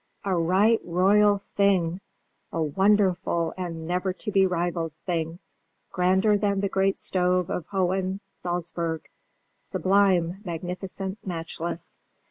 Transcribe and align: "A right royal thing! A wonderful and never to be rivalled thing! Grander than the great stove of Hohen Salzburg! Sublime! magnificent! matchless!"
"A 0.25 0.33
right 0.35 0.79
royal 0.83 1.37
thing! 1.55 2.01
A 2.51 2.59
wonderful 2.59 3.53
and 3.55 3.85
never 3.85 4.13
to 4.13 4.31
be 4.31 4.47
rivalled 4.47 4.93
thing! 5.05 5.37
Grander 5.91 6.35
than 6.39 6.61
the 6.61 6.69
great 6.69 6.97
stove 6.97 7.51
of 7.51 7.67
Hohen 7.67 8.19
Salzburg! 8.33 9.07
Sublime! 9.59 10.41
magnificent! 10.43 11.19
matchless!" 11.23 11.95